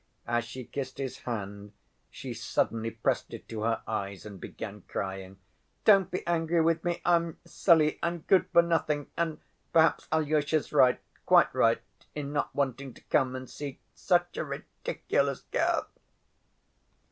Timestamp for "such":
13.93-14.37